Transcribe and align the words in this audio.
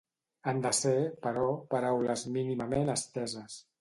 Han 0.51 0.61
de 0.63 0.69
ser, 0.77 0.93
però, 1.27 1.43
paraules 1.75 2.25
mínimament 2.39 2.95
esteses. 2.95 3.61